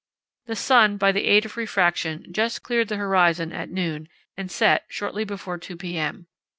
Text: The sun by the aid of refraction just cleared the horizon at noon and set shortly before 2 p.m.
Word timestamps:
The 0.47 0.55
sun 0.55 0.97
by 0.97 1.11
the 1.11 1.25
aid 1.25 1.45
of 1.45 1.55
refraction 1.55 2.25
just 2.33 2.63
cleared 2.63 2.87
the 2.87 2.95
horizon 2.97 3.53
at 3.53 3.69
noon 3.69 4.09
and 4.35 4.49
set 4.49 4.85
shortly 4.89 5.23
before 5.25 5.59
2 5.59 5.77
p.m. 5.77 6.25